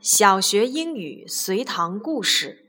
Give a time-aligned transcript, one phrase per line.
[0.00, 2.66] 小学英语随堂故事。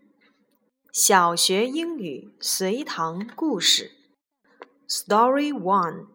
[0.91, 3.91] 小学英语随堂故事。
[4.87, 6.07] Story One: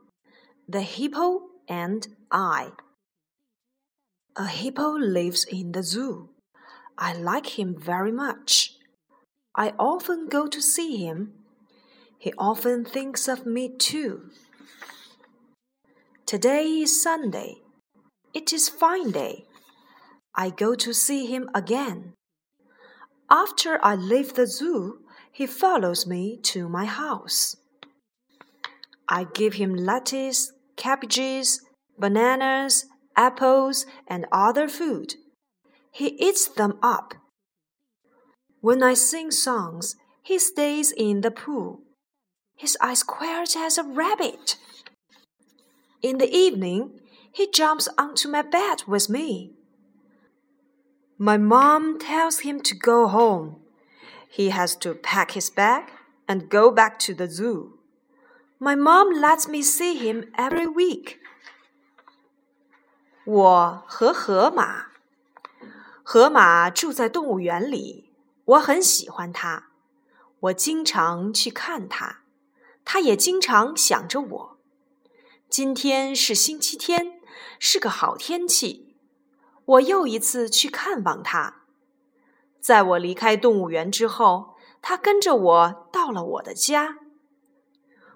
[0.69, 2.73] The Hippo and I.
[4.35, 6.29] A hippo lives in the zoo.
[6.95, 8.71] I like him very much.
[9.53, 11.33] I often go to see him.
[12.21, 14.31] He often thinks of me too.
[16.25, 17.57] Today is Sunday.
[18.33, 19.47] It is fine day.
[20.36, 22.14] I go to see him again.
[23.30, 25.00] After I leave the zoo,
[25.32, 27.56] he follows me to my house.
[29.08, 31.62] I give him lettuce, cabbages,
[31.98, 32.86] bananas,
[33.16, 35.16] apples, and other food.
[35.92, 37.14] He eats them up.
[38.62, 41.82] When I sing songs, he stays in the pool.
[42.56, 44.58] His eyes quiet as a rabbit.
[46.02, 47.00] In the evening,
[47.32, 49.52] he jumps onto my bed with me.
[51.19, 53.57] My mom tells him to go home.
[54.31, 55.85] He has to pack his bag
[56.27, 57.79] and go back to the zoo.
[58.59, 61.19] My mom lets me see him every week.
[63.25, 64.87] 我和河马，
[66.03, 68.13] 河马住在动物园里，
[68.45, 69.65] 我很喜欢它，
[70.41, 72.21] 我经常去看它，
[72.85, 74.59] 它也经常想着我。
[75.51, 77.21] 今天是星期天，
[77.59, 78.92] 是个好天气。
[79.66, 81.64] 我又一次去看望他。
[82.60, 86.98] 在我离开动物园之后，他跟着我到了我的家。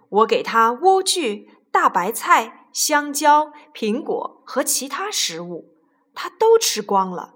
[0.09, 5.73] 我给他莴苣、大白菜、香蕉、苹果和其他食物，
[6.13, 7.35] 他都吃光了。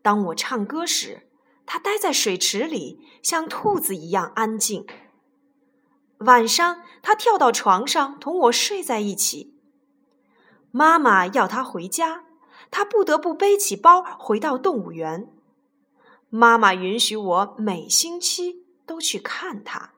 [0.00, 1.28] 当我唱歌时，
[1.66, 4.86] 他待在水池里，像兔子一样安静。
[6.18, 9.56] 晚上，他跳到床上同我睡在一起。
[10.70, 12.24] 妈妈要他回家。
[12.69, 15.27] 他不得不背起包回到动物园。
[16.29, 19.93] 妈妈允许我每星期都去看他。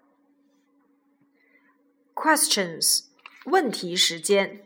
[2.14, 3.06] Questions
[3.46, 4.66] 问题时间。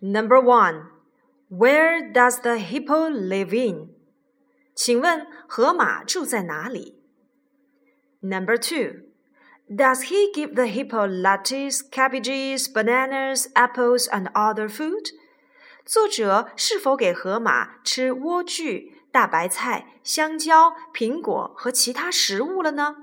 [0.00, 0.86] Number one,
[1.50, 3.94] Where does the hippo live in？
[4.74, 7.02] 请问河马住在哪里？
[8.20, 9.10] Number two,
[9.70, 15.10] Does he give the hippo lettuce, cabbages, bananas, apples, and other food？
[15.85, 22.95] 作者是否给河马吃莴苣、大白菜、香蕉、苹果和其他食物了呢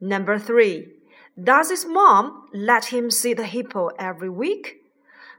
[0.00, 1.00] ？Number three,
[1.36, 4.78] does his mom let him see the hippo every week?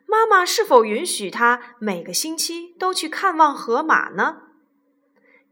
[0.05, 4.43] 妈妈是否允许他每个星期都去看望河马呢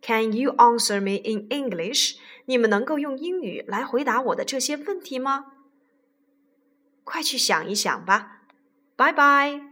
[0.04, 2.18] ？Can you answer me in English?
[2.46, 5.46] 你们能够用英语来回答我的这些问题吗？
[7.04, 8.44] 快去想一想吧。
[8.96, 9.69] 拜拜。